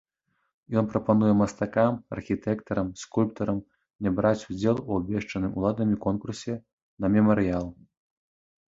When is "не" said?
4.03-4.15